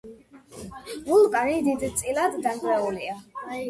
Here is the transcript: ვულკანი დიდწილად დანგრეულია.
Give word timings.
ვულკანი 1.11 1.63
დიდწილად 1.69 2.43
დანგრეულია. 2.49 3.25